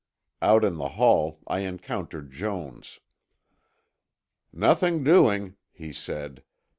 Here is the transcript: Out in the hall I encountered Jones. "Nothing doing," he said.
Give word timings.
Out 0.41 0.65
in 0.65 0.79
the 0.79 0.89
hall 0.97 1.41
I 1.45 1.59
encountered 1.59 2.31
Jones. 2.31 3.01
"Nothing 4.51 5.03
doing," 5.03 5.57
he 5.71 5.93
said. 5.93 6.41